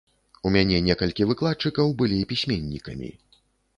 У 0.47 0.51
мяне 0.55 0.77
некалькі 0.87 1.27
выкладчыкаў 1.31 1.93
былі 2.03 2.19
пісьменнікамі. 2.33 3.11